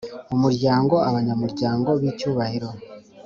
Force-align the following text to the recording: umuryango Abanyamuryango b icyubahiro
umuryango 0.35 0.95
Abanyamuryango 1.09 1.89
b 2.01 2.03
icyubahiro 2.11 2.69